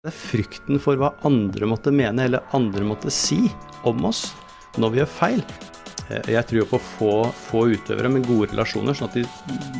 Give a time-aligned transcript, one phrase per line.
[0.00, 3.50] Det er frykten for hva andre måtte mene eller andre måtte si
[3.84, 4.30] om oss
[4.80, 5.40] når vi gjør feil.
[6.08, 9.24] Eh, Jeg tror på få, få utøvere med gode relasjoner, sånn at de,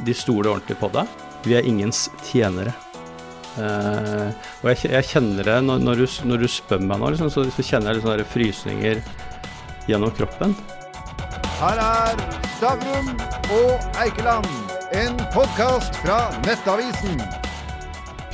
[0.05, 1.15] de stoler ordentlig på deg.
[1.47, 2.75] Vi er ingens tjenere.
[3.57, 4.29] Uh,
[4.61, 7.45] og jeg, jeg kjenner det når, når, du, når du spør meg nå, liksom, så,
[7.51, 9.01] så kjenner jeg litt sånne frysninger
[9.89, 10.53] gjennom kroppen.
[11.63, 12.21] Her er
[12.59, 13.09] Stavrum
[13.57, 14.53] og Eikeland,
[15.01, 17.25] en podkast fra Nettavisen.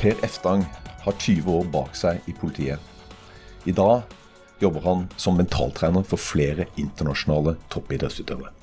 [0.03, 0.67] Per Eftang
[1.07, 2.79] har 20 år bak seg i politiet.
[3.67, 4.03] I dag
[4.59, 8.53] jobber han som mentaltrener for flere internasjonale toppidrettsutøvere.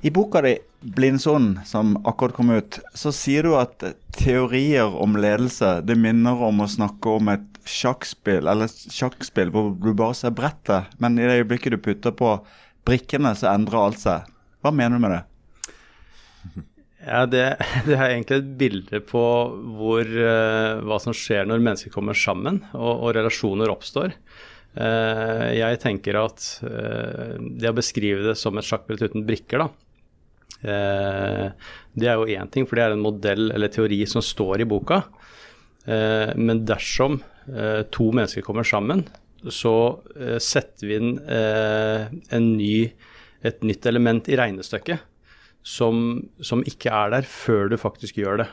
[0.00, 3.82] I boka di 'Blindsund', som akkurat kom ut, så sier du at
[4.14, 9.90] teorier om ledelse det minner om å snakke om et sjakkspill, eller sjakkspill hvor du
[9.94, 12.36] bare ser brettet, men i det øyeblikket du putter på
[12.86, 14.30] brikkene, så endrer alt seg.
[14.62, 15.22] Hva mener du med det?
[17.08, 17.44] Ja, det,
[17.88, 19.24] det er egentlig et bilde på
[19.78, 24.14] hvor, eh, hva som skjer når mennesker kommer sammen og, og relasjoner oppstår.
[24.78, 29.70] Eh, jeg tenker at eh, det å beskrive det som et sjakkbrett uten brikker, da,
[30.58, 34.66] det er jo én ting, for det er en modell eller teori som står i
[34.66, 34.96] boka.
[35.86, 37.20] Men dersom
[37.94, 39.04] to mennesker kommer sammen,
[39.54, 40.00] så
[40.42, 42.88] setter vi inn en ny,
[43.46, 45.06] et nytt element i regnestykket
[45.62, 48.48] som, som ikke er der før du faktisk gjør det.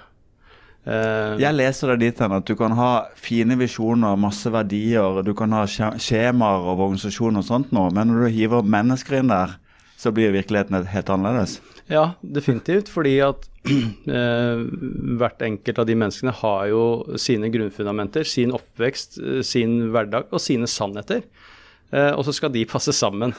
[0.86, 5.34] Eh, Jeg leser det dit hen at du kan ha fine visjoner, masse verdier, du
[5.38, 9.32] kan ha skje- skjemaer av organisasjoner og sånt nå, men når du hiver mennesker inn
[9.34, 9.56] der,
[9.98, 11.60] så blir virkeligheten helt annerledes.
[11.90, 12.90] Ja, definitivt.
[12.92, 14.62] Fordi at eh,
[15.18, 16.82] hvert enkelt av de menneskene har jo
[17.22, 21.24] sine grunnfundamenter, sin oppvekst, eh, sin hverdag og sine sannheter.
[21.96, 23.34] Eh, og så skal de passe sammen.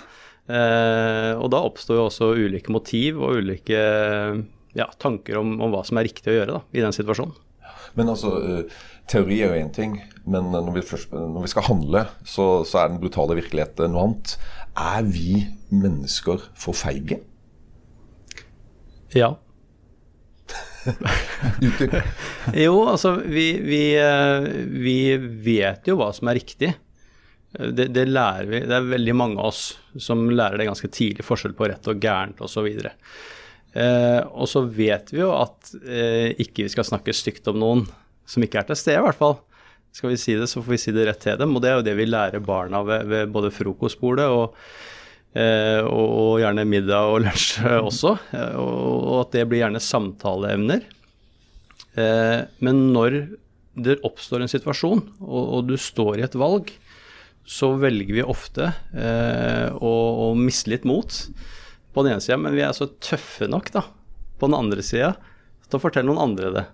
[0.47, 3.80] Eh, og da oppstår jo også ulike motiv og ulike
[4.77, 7.34] ja, tanker om, om hva som er riktig å gjøre da, i den situasjonen.
[7.97, 8.77] Men altså, eh,
[9.11, 9.97] teori er jo én ting,
[10.28, 14.05] men når vi, først, når vi skal handle, så, så er den brutale virkelighet noe
[14.05, 14.36] annet.
[14.77, 17.22] Er vi mennesker for feige?
[19.16, 19.34] Ja.
[22.66, 24.98] Jo, altså vi, vi, eh, vi
[25.48, 26.76] vet jo hva som er riktig.
[27.59, 28.61] Eh, Det, det lærer vi.
[28.69, 32.00] Det er veldig mange av oss som lærer det ganske tidlig, forskjell på rett og
[32.03, 32.69] gærent osv.
[33.77, 37.87] Eh, og så vet vi jo at eh, ikke vi skal snakke stygt om noen
[38.27, 39.39] som ikke er til stede, i hvert fall.
[39.97, 41.55] Skal vi si det, så får vi si det rett til dem.
[41.56, 44.56] Og det er jo det vi lærer barna ved, ved både frokostbordet og,
[45.39, 48.16] eh, og, og gjerne middag og lunsj også.
[48.37, 50.84] Eh, og, og at det blir gjerne samtaleemner.
[51.97, 53.21] Eh, men når
[53.77, 56.72] det oppstår en situasjon, og, og du står i et valg,
[57.47, 59.93] så velger vi ofte eh, å,
[60.27, 61.21] å miste litt mot
[61.95, 63.84] på den ene sida, men vi er så tøffe nok da,
[64.37, 65.15] på den andre sida
[65.67, 66.67] til å fortelle noen andre det.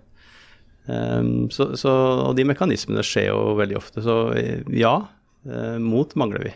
[0.83, 1.91] Um, så, så,
[2.27, 4.03] og de mekanismene skjer jo veldig ofte.
[4.03, 4.97] Så eh, ja,
[5.47, 6.53] eh, mot mangler vi.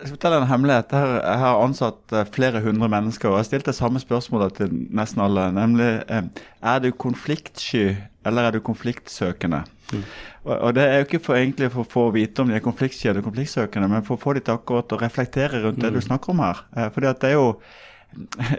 [0.00, 0.94] Jeg skal fortelle en hemmelighet.
[0.96, 5.50] Jeg har ansatt eh, flere hundre mennesker, og jeg stilte samme spørsmål til nesten alle.
[5.52, 6.30] Nemlig eh,
[6.72, 9.66] er du konfliktsky, eller er du konfliktsøkende?
[9.92, 10.06] Og,
[10.44, 13.10] og det er jo ikke for, egentlig for å få vite om de er konfliktsky
[13.12, 16.32] og konfliktsøkende, men for å få de til akkurat å reflektere rundt det du snakker
[16.32, 16.62] om her.
[16.76, 17.48] Eh, fordi at det er jo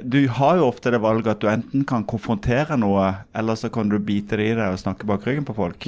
[0.07, 3.89] du har jo ofte det valget at du enten kan konfrontere noe, eller så kan
[3.91, 5.87] du bite det i deg og snakke bak ryggen på folk.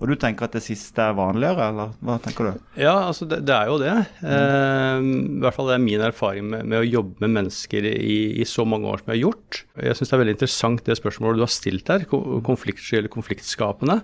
[0.00, 2.60] Og du tenker at det siste er vanligere, eller hva tenker du?
[2.80, 3.96] Ja, altså det, det er jo det.
[4.22, 8.14] Eh, I hvert fall det er min erfaring med, med å jobbe med mennesker i,
[8.40, 9.60] i så mange år som jeg har gjort.
[9.88, 13.98] Jeg syns det er veldig interessant det spørsmålet du har stilt ko- konfliktsky eller konfliktskapende.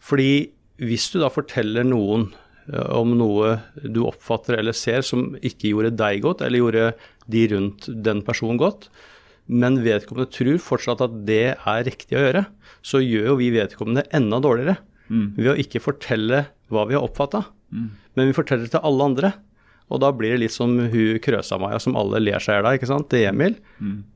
[0.00, 0.30] Fordi
[0.80, 2.28] hvis du da forteller noen
[2.72, 6.86] eh, om noe du oppfatter eller ser som ikke gjorde deg godt, eller gjorde
[7.30, 8.88] de rundt den personen godt,
[9.50, 12.44] men vedkommende tror fortsatt at det er riktig å gjøre,
[12.86, 14.78] så gjør jo vi vedkommende enda dårligere
[15.10, 17.40] ved å ikke fortelle hva vi har oppfatta,
[18.14, 19.32] men vi forteller det til alle andre.
[19.90, 22.76] Og da blir det litt som hun Krøsamaja som alle ler seg i hjel av,
[22.78, 23.56] ikke sant, er Emil.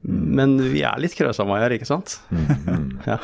[0.07, 2.21] Men vi er litt Krøsamajaer, ikke sant?
[3.11, 3.19] ja.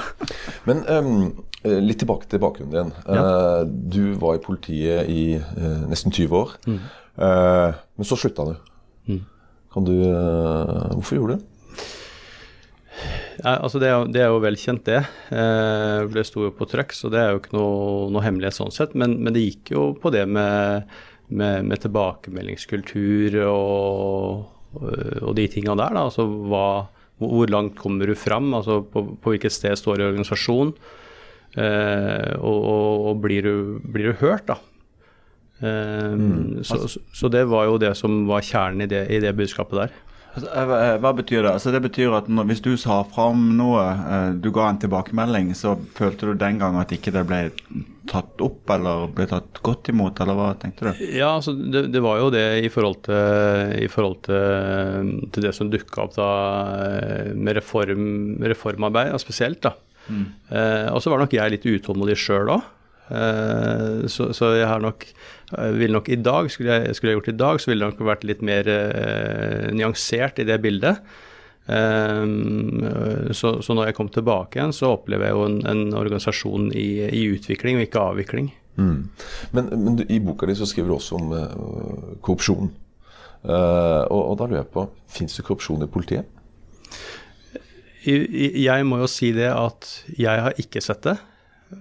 [0.67, 2.93] Men ehm, eh, litt tilbake til bakgrunnen din.
[3.05, 3.65] Ja.
[3.69, 6.55] du var i politiet i eh, nesten 20 år.
[6.65, 6.81] Mm.
[7.21, 8.55] men så slutta du.
[9.71, 11.47] Kan du eh, Hvorfor gjorde du det?
[13.41, 15.01] Ja, altså det, er, det er jo vel kjent, det.
[15.33, 18.75] Eh, det sto jo på trykk, så det er jo ikke noe, noe hemmelighet sånn
[18.75, 18.97] sett.
[18.99, 20.91] Men, men det gikk jo på det med,
[21.33, 24.51] med, med tilbakemeldingskultur og,
[24.83, 25.97] og de tinga der.
[25.97, 26.05] Da.
[26.11, 26.67] Altså hva,
[27.23, 28.51] hvor langt kommer du fram?
[28.59, 30.75] Altså på, på hvilket sted står du i organisasjonen?
[31.59, 34.61] Eh, og, og, og blir, du, blir du hørt, da?
[35.61, 39.35] Eh, så, så, så det var jo det som var kjernen i det, i det
[39.39, 39.99] budskapet der.
[40.31, 41.53] Altså, eh, Hva betyr det?
[41.57, 45.51] Altså, det betyr at når, Hvis du sa fram noe, eh, du ga en tilbakemelding,
[45.59, 47.41] så følte du den gang at ikke det ble
[48.11, 51.03] tatt opp eller ble tatt godt imot, eller hva tenkte du?
[51.19, 55.53] Ja, altså det, det var jo det i forhold til, i forhold til, til det
[55.55, 56.31] som dukka opp da
[57.35, 58.09] med reform,
[58.55, 59.63] reformarbeid, spesielt.
[59.67, 59.75] da.
[60.11, 62.69] Eh, og så var nok jeg litt utålmodig sjøl òg.
[63.11, 65.07] Eh, så, så, jeg har nok
[65.75, 68.07] vil nok i dag, skulle jeg, skulle jeg, gjort i dag, så ville det nok
[68.07, 71.03] vært litt mer eh, nyansert i det bildet.
[71.71, 72.81] Um,
[73.31, 76.89] så, så, når jeg kom tilbake igjen, så opplever jeg jo en, en organisasjon i,
[77.07, 78.49] i, utvikling og ikke avvikling.
[78.81, 78.97] Mm.
[79.55, 82.73] Men, men du, i boka di så skriver du også om uh, korrupsjon.
[83.45, 86.40] Uh, og, og, da lurer jeg på, fins det korrupsjon i politiet?
[88.05, 91.19] Jeg må jo si det at jeg har ikke sett det.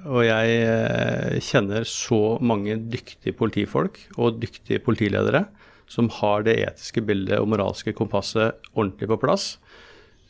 [0.05, 5.47] Og jeg uh, kjenner så mange dyktige politifolk og dyktige politiledere
[5.89, 9.55] som har det etiske bildet og moralske kompasset ordentlig på plass.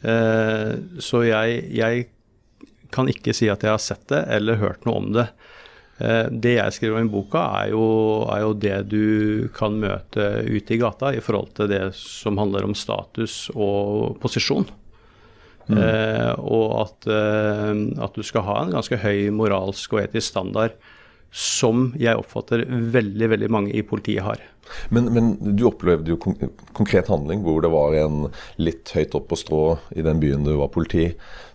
[0.01, 2.07] Eh, så jeg, jeg,
[2.89, 5.27] kan ikke si at jeg har sett det eller hørt noe om det.
[5.99, 7.83] Eh, det jeg skriver om i boka, er jo,
[8.31, 12.65] er jo, det du kan møte ute i gata i forhold til det som handler
[12.65, 14.65] om status og posisjon.
[15.69, 15.77] Mm.
[15.77, 20.77] Eh, og at, eh, at, du skal ha en ganske høy moralsk og etisk standard
[21.29, 24.41] som jeg oppfatter veldig veldig mange i politiet har.
[24.93, 26.17] Men, men du opplevde jo
[26.77, 28.27] konkret handling hvor det var en
[28.61, 29.61] litt høyt opp på strå
[29.97, 31.07] i den byen du var politi,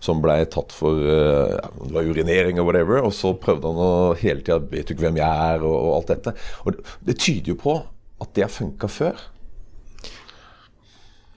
[0.03, 1.59] som ble tatt for uh,
[1.91, 5.21] var urinering og whatever, og så prøvde han å hele tida 'Vet du ikke hvem
[5.21, 6.35] jeg er?' og, og alt dette.
[6.63, 7.77] Og det, det, tyder jo på
[8.23, 9.23] at det har funka før.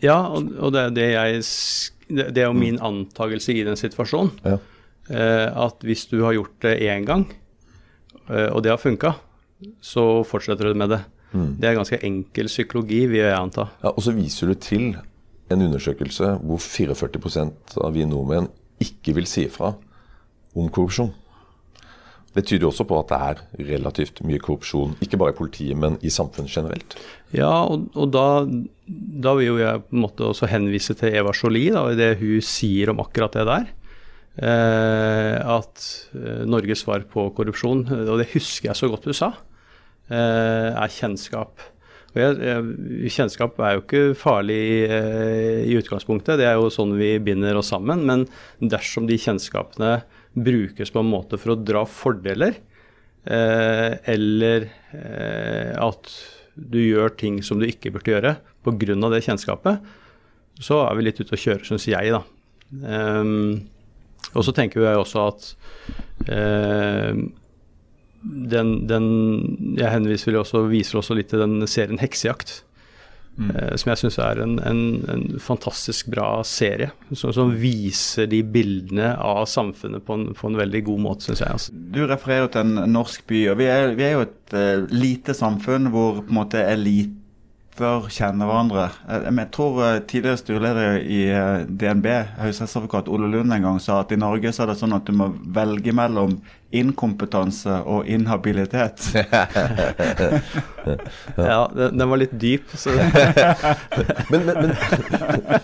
[0.02, 1.42] Ja, og, og det, det, jeg,
[2.08, 4.32] det, er jo min antakelse i den situasjonen.
[4.44, 4.58] Ja.
[5.08, 7.24] Uh, at hvis du har gjort det én gang,
[8.28, 9.14] uh, og det har funka,
[9.80, 11.02] så fortsetter du med det.
[11.32, 11.52] Mm.
[11.60, 13.68] Det er ganske enkel psykologi, vil jeg anta.
[13.82, 14.90] Ja, og så viser du til
[15.48, 18.50] en undersøkelse hvor 44% av vi nordmenn
[18.82, 19.72] ikke vil si ifra
[20.58, 21.10] om korrupsjon.
[22.36, 23.40] Det tyder også på at det er
[23.72, 26.98] relativt mye korrupsjon, ikke bare i politiet, men i samfunnet generelt.
[27.34, 28.26] Ja, og, og da,
[28.86, 32.44] da, vil jo jeg på en måte også henvise til Eva Jolie i det hun
[32.44, 33.66] sier om akkurat det der.
[34.38, 39.32] Eh, at eh, Norges svar på korrupsjon, og det husker jeg så godt hun sa,
[40.08, 41.60] Eh, er kjennskap.
[42.14, 47.18] Og jeg, kjennskap er jo ikke farlig eh, i utgangspunktet, det er jo sånn vi
[47.20, 48.06] binder oss sammen.
[48.08, 48.24] Men
[48.72, 49.98] dersom de kjennskapene
[50.34, 52.58] brukes på en måte for å dra fordeler,
[53.24, 56.12] eh, eller eh, at
[56.58, 58.36] du gjør ting som du ikke burde gjøre
[58.66, 59.10] pga.
[59.12, 59.82] det kjennskapet,
[60.58, 62.22] så er vi litt ute å kjøre, syns jeg, da.
[62.68, 63.68] Um,
[64.34, 65.44] og så tenker jeg også at
[66.28, 67.14] uh,
[68.20, 69.06] den, den,
[69.78, 72.62] Jeg henviser også, viser også litt til den serien 'Heksejakt'.
[73.38, 73.50] Mm.
[73.54, 74.80] Eh, som jeg syns er en, en,
[75.12, 76.90] en, fantastisk bra serie.
[77.12, 81.44] Som, som, viser de bildene av samfunnet på en, på en veldig god måte, syns
[81.44, 81.58] jeg.
[81.58, 81.76] Altså.
[81.94, 85.36] Du refererer til en norsk by, og vi er, vi er jo et uh, lite
[85.38, 87.17] samfunn hvor på en måte elite
[87.78, 88.88] bør kjenne hverandre.
[89.08, 92.06] Eh, jeg tror eh, tidligere styreleder i eh, DNB,
[92.42, 95.12] høyesterettsadvokat Ole Lund, en gang sa at i Norge så er det sånn at du
[95.16, 96.32] må velge mellom
[96.74, 98.98] inkompetanse og inhabilitet.
[101.38, 102.66] ja, den, var litt dyp.
[104.32, 104.74] men, men, men,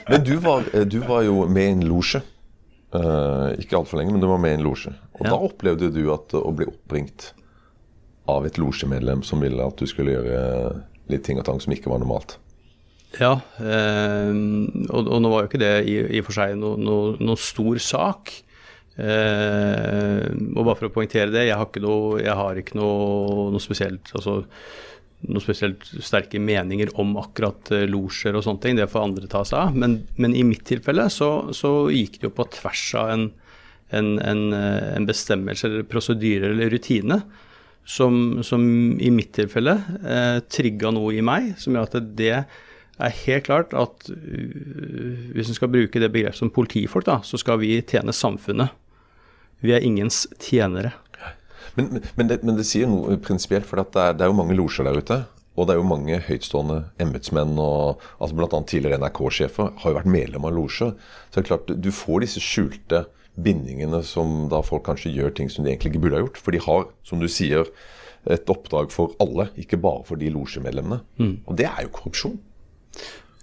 [0.08, 2.22] men du, var, du, var, jo med i en losje.
[2.94, 4.92] Uh, ikke altfor lenge, men du var med i en losje.
[5.18, 5.34] Og ja.
[5.34, 7.34] da opplevde du at å bli oppringt
[8.30, 10.38] av et losjemedlem som ville at du skulle gjøre
[11.12, 12.38] litt ting og tang som ikke var normalt.
[13.20, 14.30] Ja, eh,
[14.88, 17.36] og, og, nå var jo ikke det i, i og for seg noen no, no
[17.38, 18.32] stor sak.
[18.94, 23.50] Eh, og bare for å poengtere det, jeg har ikke noe, jeg har ikke noe,
[23.54, 24.40] noe spesielt altså,
[25.30, 28.76] noe spesielt sterke meninger om akkurat uh, losjer og sånne ting.
[28.78, 29.78] Det får andre ta seg av.
[29.78, 33.24] Men, men i mitt tilfelle så, så, gikk det jo på tvers av en,
[33.94, 37.22] en, en, eh, en bestemmelse eller prosedyre eller rutine
[37.84, 38.62] som, som
[39.00, 43.74] i mitt tilfelle eh, trigga noe i meg som gjør at det er helt klart
[43.74, 48.14] at uh, hvis en skal bruke det begrepet som politifolk, da, så skal vi tjene
[48.14, 48.70] samfunnet.
[49.64, 50.92] Vi er ingens tjenere.
[51.74, 54.54] Men, men, det, men det, sier noe prinsipielt, for det er, det er, jo mange
[54.54, 55.24] losjer der ute.
[55.54, 58.60] Og det er jo mange høytstående embetsmenn og altså bl.a.
[58.66, 60.92] tidligere NRK-sjefer har jo vært medlem av losje.
[60.94, 65.50] Så det er klart, du får disse skjulte bindingene som da folk kanskje gjør ting
[65.50, 66.40] som de egentlig ikke burde ha gjort.
[66.40, 67.70] For de har, som du sier,
[68.30, 71.02] et oppdrag for alle, ikke bare for de losjemedlemmene.
[71.20, 71.34] Mm.
[71.44, 72.38] Og det er jo korrupsjon.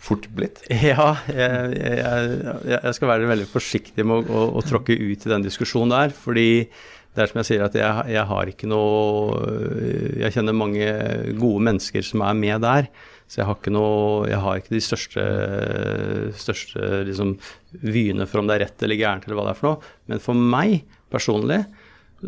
[0.02, 0.64] Fort blitt.
[0.92, 5.32] Ja, jeg, jeg, jeg skal være veldig forsiktig med å, å, å, tråkke ut i
[5.36, 6.16] den diskusjonen der.
[6.16, 6.50] fordi
[7.12, 9.42] det er som jeg sier, at jeg, jeg, har ikke noe
[10.22, 10.86] jeg kjenner mange
[11.36, 12.88] gode mennesker som er med der.
[13.32, 15.22] Så jeg har ikke, noe, jeg har ikke de største,
[16.36, 17.38] største liksom,
[17.80, 19.94] vyene for om det er rett eller gærent eller hva det er for noe.
[20.12, 20.82] Men for meg
[21.14, 21.62] personlig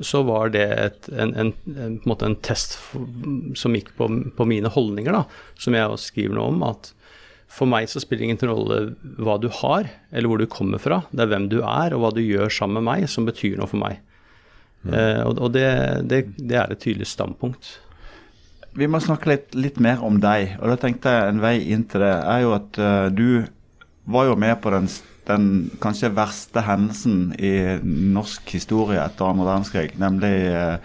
[0.01, 2.79] så var det et, en, en, en, en, en test
[3.59, 4.07] som gikk på,
[4.37, 5.25] på, mine holdninger, da,
[5.59, 6.63] som jeg også skriver noe om.
[6.71, 6.93] at
[7.53, 8.79] for meg så spiller det ingen rolle
[9.21, 11.03] hva du har, eller hvor du kommer fra.
[11.11, 13.69] Det er hvem du er, og hva du gjør sammen med meg, som betyr noe
[13.69, 13.99] for meg.
[14.87, 14.93] Mm.
[14.95, 15.67] Eh, og, og det,
[16.09, 17.75] det, det, er et tydelig standpunkt.
[18.73, 20.55] Vi må snakke litt, litt, mer om deg.
[20.59, 23.45] og da tenkte jeg En vei inn til det er jo at uh, du
[24.09, 24.89] var jo med på den,
[25.29, 25.45] den,
[25.79, 27.53] kanskje verste hendelsen i
[27.83, 30.75] norsk historie etter andre verdenskrig, nemlig uh,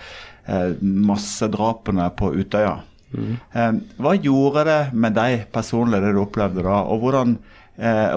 [0.47, 2.79] uh, massedrapene på Utøya.
[3.09, 3.39] Mm.
[3.97, 6.83] hva gjorde det med deg personlig, det du opplevde da?
[6.93, 7.39] Og hvordan,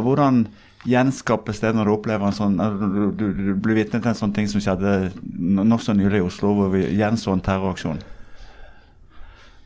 [0.03, 0.41] hvordan
[0.83, 4.33] gjenskapes det når du opplever en sånn Du, du, du blir vitne til en sånn
[4.35, 5.13] ting som skjedde
[5.63, 8.03] nokså nylig i Oslo, hvor vi gjenså en terroraksjon?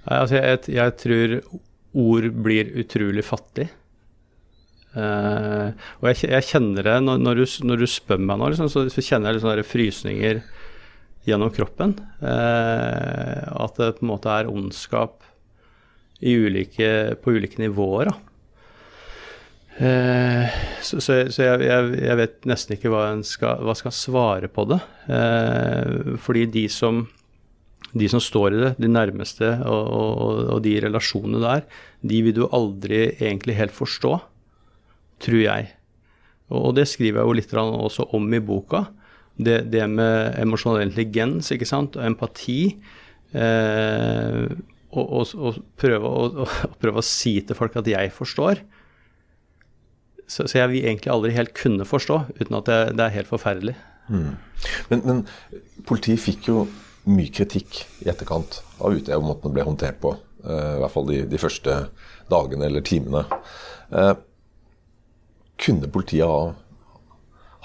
[0.06, 1.34] Altså, jeg, jeg, tror
[1.96, 3.70] ord blir utrolig fattig.
[4.96, 8.70] Uh, og jeg, jeg, kjenner det når, når, du, når, du, spør meg nå, liksom,
[8.72, 10.40] så, så, kjenner jeg liksom frysninger
[11.28, 11.98] gjennom kroppen.
[12.22, 15.26] Uh, at det på en måte er ondskap
[16.22, 18.14] ulike, på ulike nivåer.
[19.76, 20.46] Uh,
[20.86, 24.70] så, så, så jeg, jeg, vet nesten ikke hva jeg skal, hva skal svare på
[24.70, 24.80] det.
[26.24, 27.08] fordi de som
[27.96, 31.66] de som står i det, de nærmeste og, og, og, de relasjonene der,
[32.04, 34.18] de vil du aldri egentlig helt forstå,
[35.24, 35.72] tror jeg.
[36.52, 38.86] Og, det skriver jeg jo litt også om i boka.
[39.36, 41.96] Det, det med emosjonell intelligens ikke sant?
[41.98, 42.76] og empati.
[43.36, 44.46] Eh,
[44.96, 46.12] og, og, prøve,
[46.44, 46.48] å,
[46.80, 48.64] prøve, å si til folk at jeg forstår.
[50.26, 53.30] Så, så, jeg vil egentlig aldri helt kunne forstå, uten at det, det er helt
[53.30, 53.76] forferdelig.
[54.10, 54.32] Mm.
[54.90, 55.22] Men, men
[55.88, 56.66] politiet fikk jo
[57.06, 60.16] mye kritikk i etterkant av Utøya og måten det ble håndtert på.
[60.46, 61.80] Uh, I hvert fall de, de, første
[62.32, 63.26] dagene eller timene.
[63.94, 64.16] Uh,
[65.62, 66.54] kunne politiet ha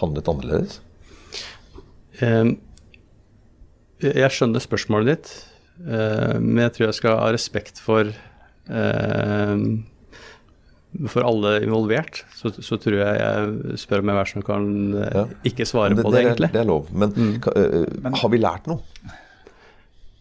[0.00, 0.80] handlet annerledes?
[2.20, 2.58] Um,
[4.00, 5.32] jeg skjønner spørsmålet ditt,
[5.84, 8.12] uh, men jeg tror jeg skal ha respekt for
[11.06, 14.64] for alle involvert, så, så, tror jeg jeg spør meg hver som kan
[14.98, 15.22] ja.
[15.46, 16.48] ikke svare det, på det, det, egentlig.
[16.56, 16.88] Det er lov.
[16.90, 17.36] Men, mm.
[17.44, 18.82] kan, har vi lært noe?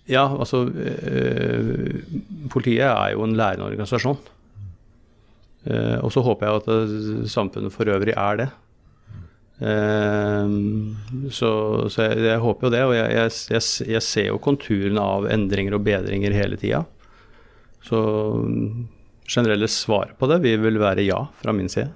[0.09, 1.99] Ja, altså eh,
[2.49, 4.17] Politiet er jo en lærende organisasjon.
[5.69, 8.49] Eh, og så håper jeg at det, samfunnet for øvrig er det.
[9.59, 10.55] Eh,
[11.35, 11.51] så,
[11.91, 12.83] så jeg, jeg, håper jo det.
[12.87, 13.61] Og jeg, jeg,
[13.93, 16.83] jeg, ser jo konturene av endringer og bedringer hele tida.
[17.85, 18.01] Så
[19.29, 21.91] generelle svaret på det vil være ja fra min side.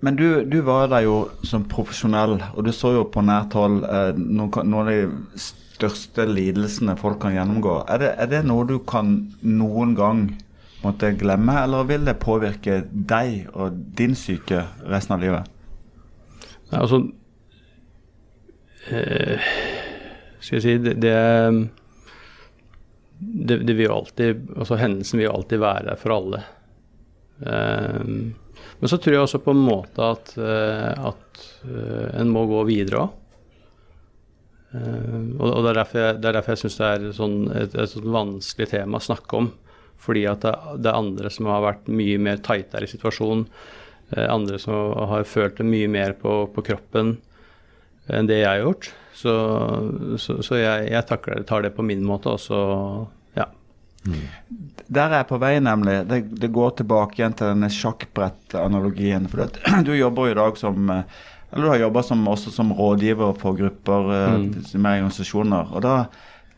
[0.00, 3.80] Men du, du var der jo som profesjonell, og du så jo på nært hold
[3.82, 7.80] eh, noen, noen av de største lidelsene folk kan gjennomgå.
[7.90, 10.28] Er det, er det noe du kan noen gang
[10.84, 15.50] måtte glemme, eller vil det påvirke deg og din syke resten av livet?
[16.68, 17.00] Nei, altså
[18.92, 19.50] eh,
[20.38, 21.14] Skal jeg si det, det,
[23.64, 26.44] det, vil jo alltid altså Hendelsen vil jo alltid være der for alle.
[27.42, 28.04] Eh,
[28.78, 32.62] men så tror jeg også på en måte at, eh, at eh, en må gå
[32.68, 33.16] videre òg.
[34.68, 38.10] Uh, og, det er derfor jeg, det jeg syns det er sånn, et, et, sånn
[38.12, 39.46] vanskelig tema å snakke om.
[39.98, 43.46] Fordi at det, er andre som har vært mye mer tightere i situasjonen.
[44.12, 47.16] Andre som har følt det mye mer på, på kroppen
[48.12, 48.90] enn det jeg har gjort.
[49.16, 49.34] Så,
[50.20, 52.60] så, så jeg, jeg takler, tar det på min måte, og så.
[54.08, 54.68] Mm.
[54.88, 55.98] Der er jeg på vei, nemlig.
[56.08, 59.28] Det, det går tilbake igjen til denne sjakkbrettanalogien.
[59.28, 59.44] For
[59.86, 61.02] du jobber i dag som uh,
[61.52, 64.48] eller du har jobba også som rådgiver for grupper eh, mm.
[64.76, 65.70] med organisasjoner.
[65.72, 65.94] og da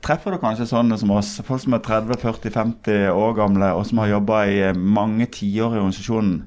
[0.02, 4.16] treffer du kanskje sånne som oss, folk som er 30-40-50 år gamle og som har
[4.16, 6.40] jobba i eh, mange tiår i organisasjonen.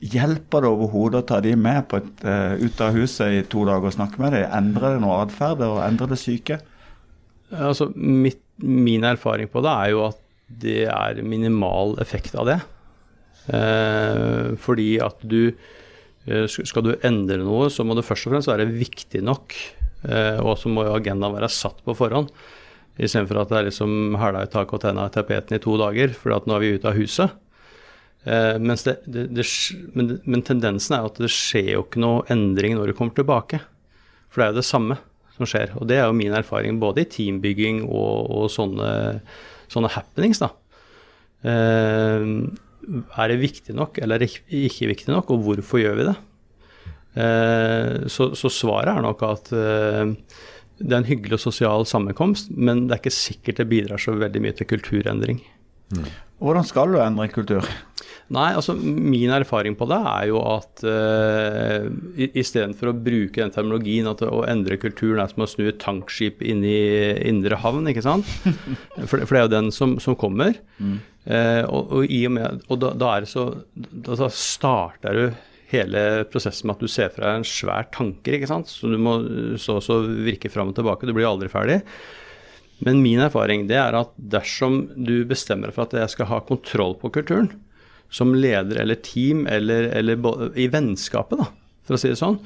[0.00, 3.66] Hjelper det overhodet å ta de med på et, uh, ut av huset i to
[3.68, 4.46] dager og snakke med dem?
[4.56, 6.56] Endrer det noe atferd og endrer det syke?
[7.52, 12.60] Altså, mitt, min erfaring på det er jo at det er minimal effekt av det.
[13.54, 15.52] Eh, fordi at du
[16.28, 19.56] Eh, skal du endre noe, så må det først og fremst være viktig nok.
[20.04, 22.30] Eh, og så må jo agendaen være satt på forhånd.
[23.00, 26.12] Istedenfor at det er liksom hæla i taket og tenna i tapeten i to dager,
[26.16, 27.36] for nå er vi ute av huset.
[28.28, 29.46] Eh, det, det, det,
[29.96, 33.62] men, men, tendensen er at det skjer jo ikke noe endring når du kommer tilbake.
[34.28, 35.00] For det er jo det samme
[35.38, 35.72] som skjer.
[35.80, 38.90] Og det er jo min erfaring både i teambygging og, og sånne,
[39.70, 40.42] sånne, happenings.
[40.42, 40.50] da.
[41.46, 42.26] Eh,
[42.90, 46.16] er det viktig nok, eller er ikke viktig nok, og hvorfor gjør vi det?
[47.20, 50.14] Eh, så, så, svaret er nok at eh,
[50.80, 54.14] det er en hyggelig og sosial sammenkomst, men det er ikke sikkert det bidrar så
[54.16, 55.40] veldig mye til kulturendring.
[56.40, 57.66] Hvordan skal du endre kultur?
[58.30, 61.88] Nei, altså min erfaring på det er jo at uh,
[62.30, 66.44] istedenfor å bruke den terminologien at å endre kulturen er som å snu et tankskip
[66.46, 66.78] inn i
[67.26, 68.30] indre havn, ikke sant.
[69.10, 70.54] For, for det er jo den som, som kommer.
[70.78, 70.98] Mm.
[71.26, 73.42] Uh, og, og, i og med, og da, da, er det så
[73.76, 75.24] Da starter du
[75.70, 78.70] hele prosessen med at du ser for deg en svær tanker, ikke sant.
[78.70, 79.18] Så du må
[79.60, 81.06] så, så virke fram og tilbake.
[81.06, 81.80] Du blir aldri ferdig.
[82.80, 86.40] Men min erfaring det er at dersom du bestemmer deg for at jeg skal ha
[86.46, 87.52] kontroll på kulturen,
[88.10, 91.48] som leder eller team eller, eller i vennskapet, da,
[91.86, 92.38] for å si det sånn,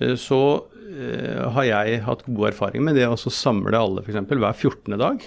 [0.00, 4.22] eh, så uh, har jeg hatt god erfaring med det å samle alle f.eks.
[4.28, 4.96] hver 14.
[4.96, 5.24] dag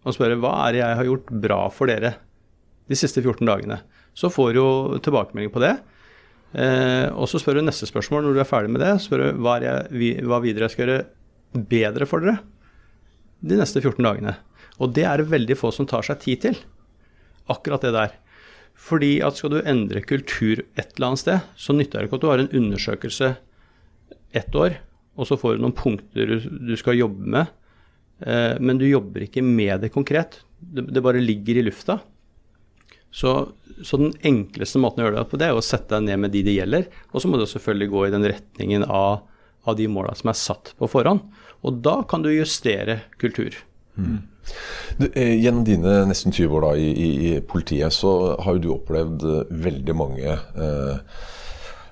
[0.00, 2.14] og spørre hva er det jeg har gjort bra for dere
[2.90, 3.82] de siste 14 dagene.
[4.16, 4.62] Så får du
[5.04, 5.74] tilbakemelding på det.
[6.50, 8.94] Uh, og så spør du neste spørsmål når du er ferdig med det.
[9.04, 12.40] spør du hva, jeg, hva videre jeg skal gjøre bedre for dere
[13.40, 14.34] de neste 14 dagene.
[14.80, 16.58] Og det er det veldig få som tar seg tid til.
[17.52, 18.16] Akkurat det der.
[18.80, 22.24] Fordi at skal du endre kultur et eller annet sted, så nytter det ikke at
[22.24, 23.34] du har en undersøkelse
[24.36, 24.78] ett år,
[25.18, 27.50] og så får du noen punkter du skal jobbe med,
[28.24, 30.40] eh, men du jobber ikke med det konkret.
[30.60, 31.98] Det, bare ligger i lufta.
[33.10, 33.32] Så,
[33.82, 36.34] så, den enkleste måten å gjøre det på, det er å sette deg ned med
[36.34, 36.86] de det gjelder.
[37.10, 39.24] Og så må du selvfølgelig gå i den retningen av,
[39.66, 41.24] av de måla som er satt på forhånd.
[41.66, 43.56] Og da kan du justere kultur.
[43.96, 44.20] Mm.
[44.98, 48.64] Du, eh, gjennom dine nesten 20 år da, i, i, i, politiet, så har jo
[48.64, 51.24] du opplevd eh, veldig mange eh,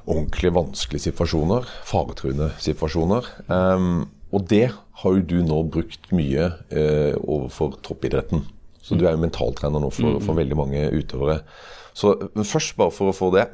[0.09, 1.69] ordentlig vanskelige situasjoner.
[1.89, 3.29] Faretruende situasjoner.
[3.49, 8.45] Um, og det har jo du nå brukt mye eh, overfor toppidretten.
[8.83, 11.43] Så du er jo mentaltrener nå for, for veldig mange utøvere.
[11.97, 13.49] Så men først, bare for å få det,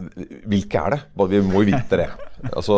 [0.50, 1.00] hvilke er det?
[1.16, 2.10] Bare, vi må jo vite det.
[2.52, 2.76] Altså,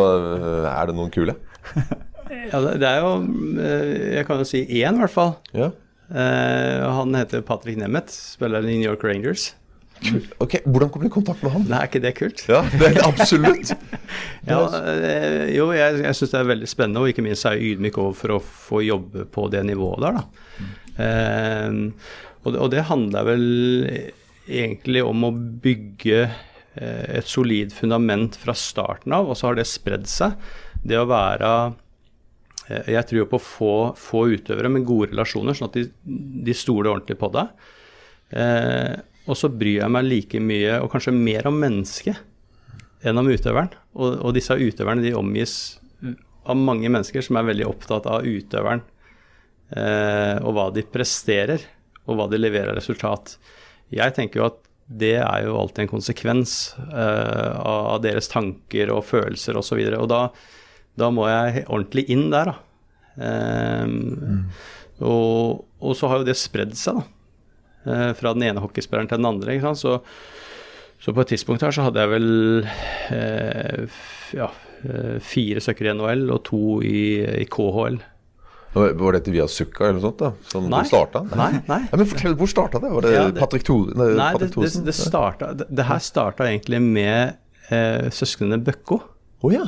[0.70, 1.36] Er det noen kule?
[2.30, 3.10] Ja, det er jo
[3.58, 5.36] Jeg kan jo si én, i hvert fall.
[5.56, 5.70] Ja.
[6.06, 9.54] Uh, han heter Patrick Nemeth, spiller i New York Rangers.
[10.38, 11.64] Ok, Hvordan kom du i kontakt med han?
[11.70, 12.42] Nei, Er ikke det kult?
[12.50, 13.72] Ja, det er absolutt.
[14.50, 17.74] ja, uh, jo, jeg, jeg syns det er veldig spennende, og ikke minst er jeg
[17.74, 20.20] ydmyk for å få jobbe på det nivået der.
[20.20, 20.68] da.
[20.96, 22.12] Uh,
[22.44, 23.48] og, det, og det handler vel
[24.46, 26.28] egentlig om å bygge
[26.76, 30.36] et solid fundament fra starten av, og så har det spredd seg.
[30.84, 31.85] Det å være Eh,
[32.68, 35.84] jeg tror jo på få, få utøvere med gode relasjoner, sånn at de,
[36.46, 37.68] de stoler ordentlig på deg.
[38.34, 38.94] Eh,
[39.26, 43.72] og så bryr jeg meg like mye, og kanskje mer om mennesket enn om utøveren.
[43.98, 45.56] Og, og disse utøverne de omgis
[46.46, 48.84] av mange mennesker som er veldig opptatt av utøveren
[49.74, 51.64] eh, og hva de presterer,
[52.06, 53.34] og hva de leverer av resultat.
[53.94, 59.02] Jeg tenker jo at det er jo alltid en konsekvens eh, av deres tanker og
[59.08, 59.80] følelser osv.
[59.80, 60.20] Og, så og da,
[60.96, 62.62] da må jeg ordentlig inn der, da.
[63.16, 64.40] Um, mm.
[65.00, 67.06] og, og, så har jo det spredd seg, da.
[67.86, 69.54] Uh, fra den ene hockeyspilleren til den andre.
[69.54, 69.82] ikke sant?
[69.82, 72.28] Så, så, på et tidspunkt her så hadde jeg vel
[72.66, 74.02] uh,
[74.36, 77.06] ja, uh, fire søkker i NHL og to i,
[77.44, 78.00] i KHL.
[78.76, 80.20] Var dette via Sukka eller noe sånt?
[80.20, 80.50] da?
[80.50, 81.22] Som nei, starta?
[81.30, 81.78] Nei, nei.
[81.88, 82.90] Ja, men fortell, hvor starta det?
[82.92, 86.02] Var det, ja, det Patrick Thor Nei, nei det, det, det, starta, det, det her
[86.04, 87.38] starta egentlig med
[87.72, 89.00] eh, søsknene Bøkko.
[89.40, 89.64] Oh, ja.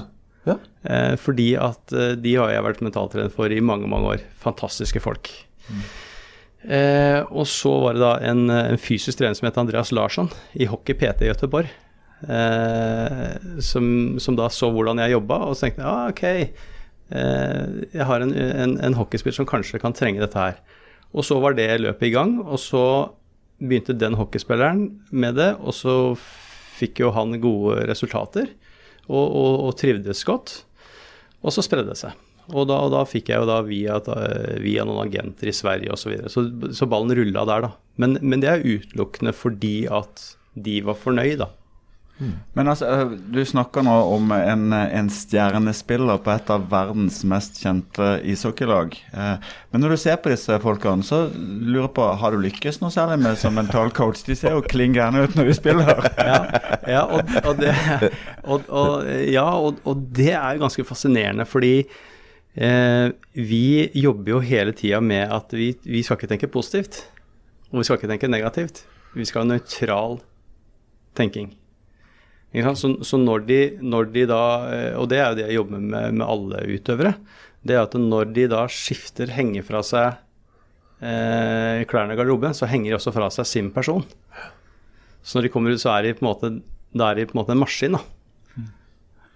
[0.47, 0.59] Ja.
[0.89, 4.23] Eh, fordi at eh, de har jeg vært mentaltrener for i mange, mange år.
[4.43, 5.31] Fantastiske folk.
[5.69, 5.83] Mm.
[6.69, 10.67] Eh, og så var det da en, en, fysisk trener som het Andreas Larsson i
[10.71, 11.71] Hockey PT i Göteborg.
[12.27, 16.25] Eh, som, som, da så hvordan jeg jobba, og så tenkte jeg ah, ok,
[17.15, 17.63] eh,
[17.95, 20.59] jeg har en, en, en hockeyspiller som kanskje kan trenge dette her.
[21.15, 22.85] Og så var det løpet i gang, og så
[23.59, 25.95] begynte den hockeyspilleren med det, og så
[26.79, 28.51] fikk jo han gode resultater
[29.09, 30.63] og, og, og trivdes godt.
[31.43, 32.17] Og så spredde det seg.
[32.49, 33.99] Og da, og da, fikk jeg jo da via,
[34.63, 36.01] via noen agenter i Sverige osv.
[36.01, 36.33] Så, videre.
[36.33, 37.71] så Så ballen rulla der, da.
[38.01, 40.25] Men, men, det er utelukkende fordi at
[40.59, 41.51] de var fornøyd, da.
[42.53, 47.61] Men altså, øh, du snakker nå om en, en, stjernespiller på et av verdens mest
[47.63, 48.97] kjente ishockeylag.
[49.13, 52.81] Eh, men når du ser på disse folkene, så lurer jeg på har du lykkes
[52.83, 54.25] noe særlig med som mental coach?
[54.27, 55.95] De ser jo klin gærne ut når de spiller.
[56.29, 56.39] Ja,
[56.91, 57.71] ja og, og, det,
[58.45, 61.87] og, ja og, det, er ganske fascinerende, fordi
[62.59, 63.07] eh,
[63.39, 63.63] vi
[63.97, 67.05] jobber jo hele tida med at vi, vi skal ikke tenke positivt,
[67.71, 68.83] og vi skal ikke tenke negativt.
[69.15, 70.19] Vi skal ha nøytral
[71.17, 71.55] tenking.
[72.49, 74.41] Så, så når, de, når, de, da
[74.73, 77.13] eh, Og det er jo det jeg jobber med med alle utøvere.
[77.61, 80.07] Det er at når de da skifter, henger fra seg
[81.05, 84.07] eh, klærne i garderoben, så henger de også fra seg sin person.
[85.21, 86.53] Så når de kommer ut, så er de på en måte,
[86.97, 87.99] da er de på en måte en maskin.
[87.99, 88.05] da.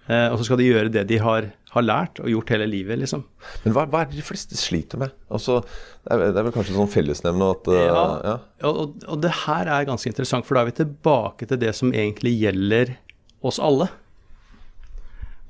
[0.09, 2.99] Eh, og så skal de gjøre det de har, har lært og gjort hele livet,
[3.01, 3.23] liksom.
[3.63, 5.15] Men hva, hva er det de fleste sliter med?
[5.33, 8.35] Altså, det, er, det er vel kanskje sånn fellesnevne at uh, Ja, ja.
[8.69, 11.93] Og, og det her er ganske interessant, for da er vi tilbake til det som
[11.95, 12.95] egentlig gjelder
[13.43, 13.89] oss alle.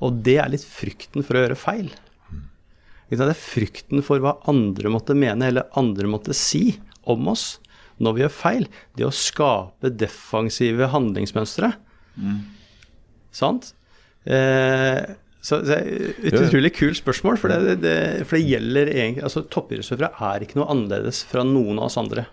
[0.03, 1.91] Og det er litt frykten for å gjøre feil.
[3.13, 7.59] Det er frykten for hva andre måtte mene eller andre måtte si om oss
[8.01, 8.65] når vi gjør feil.
[8.97, 11.69] Det å skape defensive handlingsmønstre.
[13.33, 13.73] Sant?
[14.25, 15.03] Eh,
[15.43, 19.25] så, så det er et utrolig kult spørsmål, for det, det, for det gjelder egentlig
[19.27, 22.23] altså Toppidrettsutøvere er ikke noe annerledes fra noen av oss andre.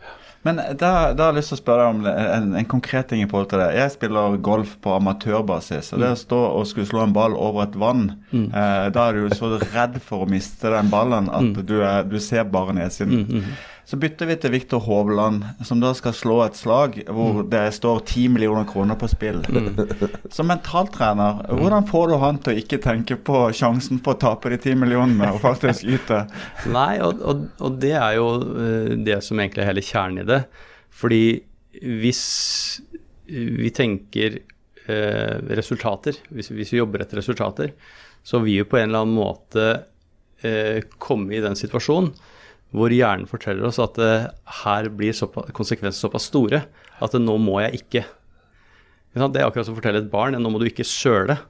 [0.46, 3.20] Men da, da har jeg lyst til å spørre deg om en, en konkret ting
[3.20, 3.66] i forhold til det.
[3.76, 5.90] Jeg spiller golf på amatørbasis.
[5.92, 9.18] og Det å stå og skulle slå en ball over et vann, eh, da er
[9.18, 13.44] du så redd for å miste den ballen at du, er, du ser bare nedsiden.
[13.90, 18.04] Så bytter vi til Viktor Hovland, som da skal slå et slag hvor det står
[18.04, 19.40] 10 millioner kroner på spill.
[20.30, 24.54] Som mentaltrener, hvordan får du han til å ikke tenke på sjansen på å tape
[24.54, 26.22] de 10 millionene og faktisk yte?
[26.76, 28.30] Nei, og, og, og det er jo
[28.62, 30.40] eh, det som egentlig er hele kjernen i det.
[31.02, 31.22] Fordi
[32.06, 32.24] hvis
[33.26, 37.74] vi tenker eh, resultater, hvis, hvis, vi jobber etter resultater,
[38.22, 39.70] så vil vi på en eller annen måte
[40.46, 42.14] eh, komme i den situasjonen
[42.76, 44.28] hvor hjernen forteller oss at eh,
[44.62, 45.16] her blir
[45.56, 46.64] konsekvensene såpass store
[47.00, 48.04] at nå må jeg ikke.
[49.14, 51.40] Det er akkurat som å fortelle et barn nå må du ikke søle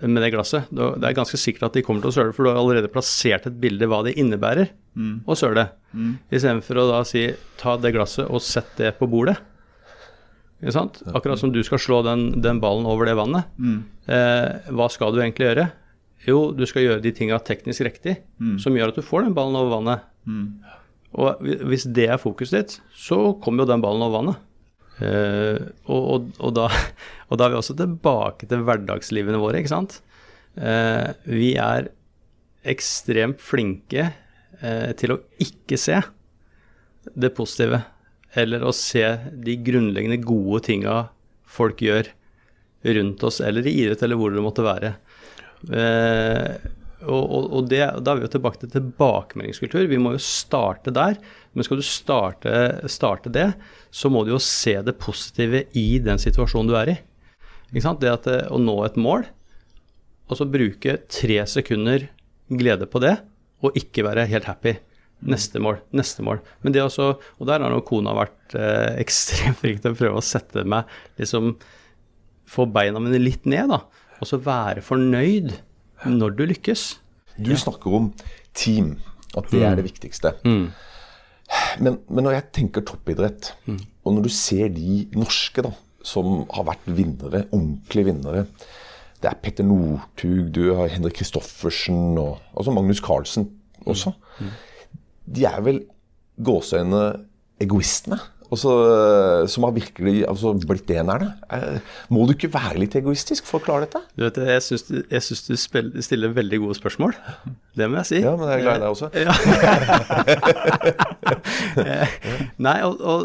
[0.00, 0.66] med det glasset.
[0.74, 3.46] Det er ganske sikkert at de kommer til å søle, for du har allerede plassert
[3.46, 4.72] et bilde hva det innebærer
[5.30, 5.68] å søle.
[5.92, 6.16] Mm.
[6.34, 7.28] Istedenfor å da si
[7.60, 9.36] ta det glasset og sett det på bordet.
[11.14, 13.46] Akkurat som du skal slå den, den ballen over det vannet.
[14.08, 15.68] Eh, hva skal du egentlig gjøre?
[16.26, 18.16] Jo, du skal gjøre de tinga teknisk riktig,
[18.58, 20.06] som gjør at du får den ballen over vannet.
[21.14, 24.50] Og hvis det er fokuset ditt, så kommer jo den ballen over vannet.
[24.94, 25.58] Uh,
[25.90, 26.68] og, og, og, da,
[27.28, 30.00] og, da, er vi også tilbake til hverdagslivene våre, ikke sant.
[30.58, 31.90] Uh, vi er
[32.70, 34.08] ekstremt flinke
[34.62, 36.00] uh, til å ikke se
[37.14, 37.84] det positive.
[38.34, 39.04] Eller å se
[39.46, 40.96] de grunnleggende gode tinga
[41.46, 42.08] folk gjør
[42.94, 44.96] rundt oss, eller i idrett, eller hvor det måtte være.
[47.04, 49.86] Og, og det, da er vi jo tilbake til tilbakemeldingskultur.
[49.90, 51.18] Vi må jo starte der.
[51.54, 52.54] Men skal du starte,
[52.90, 53.50] starte, det,
[53.94, 56.96] så må du jo se det positive i den situasjonen du er i.
[57.74, 59.24] Det at å nå et mål,
[60.30, 62.08] og så bruke tre sekunder
[62.48, 63.16] glede på det,
[63.64, 64.76] og ikke være helt happy.
[65.24, 66.42] Neste mål, neste mål.
[66.62, 70.20] Men det også, Og der har nå kona vært eh, ekstremt flink til å prøve
[70.20, 70.90] å sette meg
[71.20, 71.54] liksom
[72.44, 73.78] Få beina mine litt ned, da.
[74.20, 75.54] Og så være fornøyd
[76.06, 76.86] når du lykkes.
[77.38, 78.10] Du snakker om
[78.54, 78.96] team,
[79.36, 80.34] at det er det viktigste.
[80.44, 80.68] Mm.
[81.82, 83.80] Men, men, når jeg tenker toppidrett, mm.
[84.04, 85.72] og når du ser de norske da,
[86.04, 88.42] som har vært vinnere, ordentlige vinnere
[89.22, 93.46] Det er Petter Northug, du har Henrik Kristoffersen og altså Magnus Carlsen
[93.88, 94.12] også.
[94.36, 94.50] Mm.
[95.36, 95.80] De er vel
[96.44, 97.04] gåseøyne
[97.64, 98.18] egoistene?
[98.52, 98.68] Altså,
[99.48, 101.30] som har virkelig altså, blitt enerne.
[101.52, 101.78] Eh,
[102.12, 104.00] må du ikke være litt egoistisk for å klare dette?
[104.14, 105.22] Du vet, Jeg syns du, jeg
[105.94, 107.12] du stiller veldig gode spørsmål.
[107.74, 108.18] Det må jeg si.
[108.22, 109.06] Ja, men jeg er glad i deg også.
[112.68, 113.20] Nei, og, og,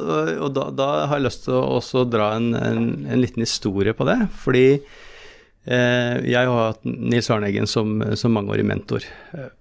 [0.48, 3.94] og da, da, har jeg lyst til å også dra en, en, en liten historie
[3.98, 4.20] på det.
[4.42, 9.02] Fordi eh, jeg har hatt Nils Arne Eggen som, som mangeårig mentor.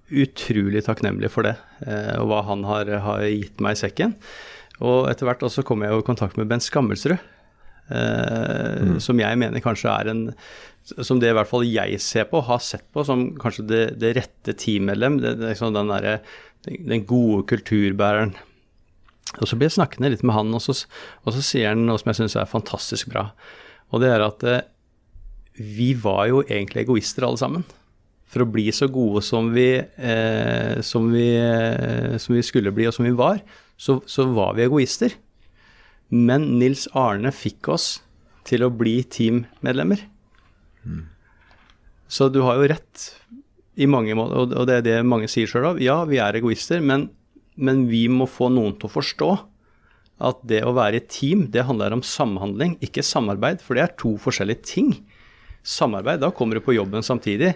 [0.08, 4.10] Utrolig takknemlig for det, eh, og hva han har, har gitt meg i sekken.
[4.84, 8.98] Og etter hvert også kom jeg jo i kontakt med Bent Skammelsrud, eh, mm.
[9.02, 10.26] som jeg mener kanskje er en
[11.04, 14.14] Som det i hvert fall jeg ser på, har sett på som kanskje det, det
[14.16, 15.18] rette teammedlem.
[15.20, 16.22] Det, det, liksom den, der,
[16.64, 18.32] den gode kulturbæreren.
[19.36, 20.72] Og så blir jeg snakkende litt med han, og så,
[21.26, 23.26] og så sier han noe som jeg syns er fantastisk bra.
[23.92, 24.64] Og det er at eh,
[25.58, 27.68] vi var jo egentlig egoister alle sammen.
[28.28, 32.88] For å bli så gode som vi, eh, som, vi, eh, som vi skulle bli,
[32.88, 33.40] og som vi var,
[33.80, 35.14] så, så, var vi egoister.
[36.12, 37.88] Men Nils Arne fikk oss
[38.48, 40.02] til å bli teammedlemmer.
[40.84, 41.06] Mm.
[42.08, 43.06] Så du har jo rett
[43.78, 45.80] i mange måter, og det er det mange sier sjøl òg.
[45.84, 47.08] Ja, vi er egoister, men,
[47.56, 49.30] men, vi må få noen til å forstå
[50.28, 53.62] at det å være i team, det handler om samhandling, ikke samarbeid.
[53.64, 54.92] For det er to forskjellige ting.
[55.62, 57.54] Samarbeid, da kommer du på jobben samtidig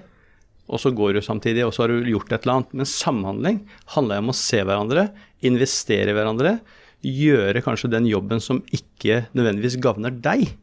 [0.71, 2.77] og så går du samtidig, og så har du gjort et eller annet.
[2.79, 3.59] Men samhandling
[3.97, 5.09] handler om å se hverandre,
[5.45, 6.57] investere i hverandre,
[7.03, 10.55] gjøre kanskje den jobben som ikke nødvendigvis gagner deg,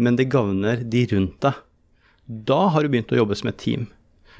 [0.00, 1.60] men det gagner de rundt deg.
[2.26, 3.86] Da har du begynt å jobbe som et team.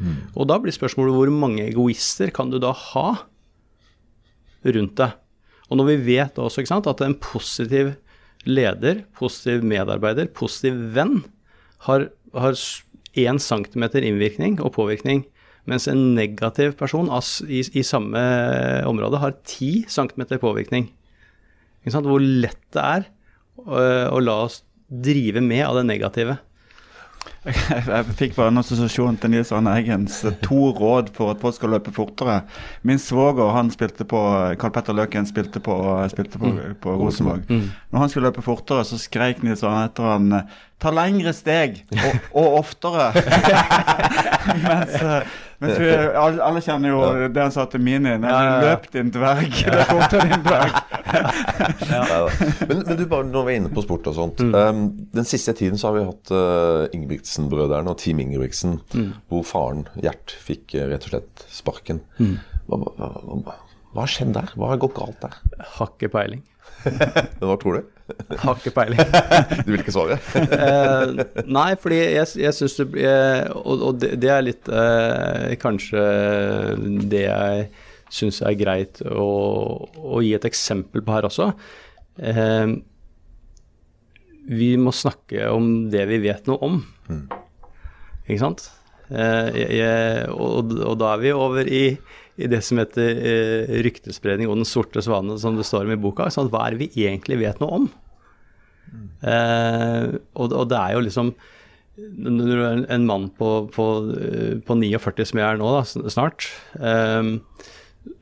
[0.00, 0.16] Mm.
[0.34, 3.06] Og da blir spørsmålet hvor mange egoister kan du da ha
[4.66, 5.14] rundt deg?
[5.66, 7.94] Og når vi vet også sant, at en positiv
[8.46, 11.20] leder, positiv medarbeider, positiv venn
[11.88, 12.58] har, har
[13.16, 15.24] 1 cm innvirkning og påvirkning
[15.66, 17.08] Mens en negativ person
[17.50, 18.20] i, i samme
[18.86, 20.92] område har 10 cm påvirkning.
[21.90, 23.06] Hvor lett det er
[23.58, 23.80] å,
[24.14, 26.38] å la oss drive med av det negative.
[27.86, 31.56] Jeg, fikk bare en assosiasjon til Nils Arne Eggens eh, to råd for at folk
[31.56, 32.40] skal løpe fortere.
[32.86, 34.22] Min svoger han spilte på
[34.60, 35.76] Karl Petter Løken spilte på,
[36.12, 37.46] spilte på, på Rosenborg.
[37.48, 41.78] Når han skulle løpe fortere, så skreik Nils Arne etter han eh, Ta lengre steg,
[41.96, 43.06] og, og oftere.
[44.66, 44.98] mens,
[45.62, 46.98] mens vi, alle, alle kjenner jo
[47.32, 48.12] det han sa til Mini.
[48.20, 48.62] Nei, Ja, ja, ja.
[48.66, 49.54] Løp, din dverg.
[49.56, 50.72] Det er fortere, din dverg.
[52.68, 54.40] Men, men du, bare når vi er inne på sport og sånt.
[54.42, 54.54] Mm.
[54.56, 54.80] Um,
[55.14, 59.12] den siste tiden så har vi hatt uh, Ingebrigtsen-brødrene og Team Ingebrigtsen, Mm.
[59.30, 62.00] hvor faren Gjert fikk uh, rett og slett sparken.
[62.20, 62.36] Mm.
[62.66, 63.56] Hva, hva, hva,
[63.94, 64.52] hva har skjedd der?
[64.58, 65.36] Hva har gått galt der?
[65.78, 66.42] Har ikke peiling.
[66.84, 67.92] Men Hva tror du?
[68.42, 69.00] Har ikke peiling.
[69.66, 70.18] Du vil ikke svare?
[70.36, 75.56] Eh, nei, fordi jeg, jeg syns det blir Og, og det, det er litt eh,
[75.62, 76.04] kanskje
[77.10, 77.66] det jeg
[78.16, 79.26] syns er greit å,
[79.98, 81.50] å gi et eksempel på her også.
[82.22, 82.76] Eh,
[84.46, 86.78] vi må snakke om det vi vet noe om.
[88.26, 88.68] Ikke sant?
[89.10, 91.84] Eh, jeg, og, og da er vi over i,
[92.36, 96.00] i det som heter eh, ryktespredning og den sorte svane, som det står om i
[96.00, 96.28] boka.
[96.32, 96.52] Sant?
[96.52, 97.86] Hva er det vi egentlig vet noe om?
[99.26, 101.32] Eh, og, og det er jo liksom
[101.98, 105.72] Når du er en, en mann på, på, eh, på 49 som jeg er nå,
[105.74, 107.32] da, snart, eh,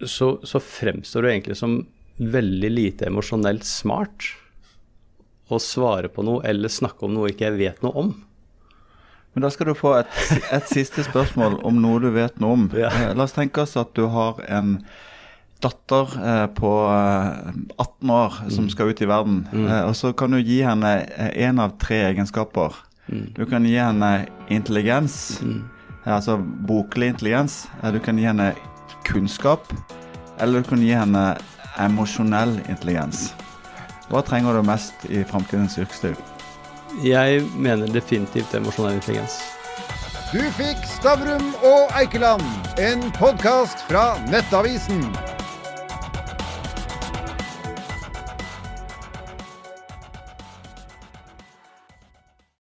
[0.08, 1.82] så, så fremstår du egentlig som
[2.16, 4.30] veldig lite emosjonelt smart
[5.52, 8.14] å svare på noe eller snakke om noe ikke jeg vet noe om.
[9.34, 10.12] Men da skal du få et,
[10.54, 12.68] et siste spørsmål om noe du vet noe om.
[12.78, 12.90] Ja.
[12.94, 14.76] Eh, La oss tenke oss at du har en
[15.64, 19.40] datter eh, på eh, 18 år som skal ut i verden.
[19.54, 20.94] Eh, og så kan du gi henne
[21.34, 22.76] én av tre egenskaper.
[23.08, 27.64] Du kan gi henne intelligens, eh, altså boklig intelligens.
[27.82, 28.52] Eh, du kan gi henne
[29.08, 29.66] kunnskap.
[30.40, 31.24] Eller du kan gi henne
[31.80, 33.32] emosjonell intelligens.
[34.10, 36.14] Hva trenger du mest i framtidens yrkesliv?
[37.02, 39.40] Jeg mener definitivt emosjonell intelligens.
[40.34, 42.42] Du fikk Stavrum og Eikeland,
[42.78, 45.33] en podkast fra Nettavisen.